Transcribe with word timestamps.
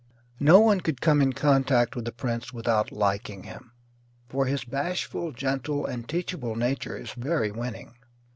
No 0.39 0.59
one 0.59 0.81
could 0.81 0.99
come 0.99 1.21
in 1.21 1.33
contact 1.33 1.95
with 1.95 2.05
the 2.05 2.11
prince 2.11 2.51
without 2.51 2.91
liking 2.91 3.43
him, 3.43 3.71
for 4.29 4.47
his 4.47 4.63
bashful, 4.63 5.31
gentle, 5.31 5.85
and 5.85 6.09
teachable 6.09 6.55
nature 6.55 6.97
is 6.97 7.11
very 7.11 7.51
winning. 7.51 7.93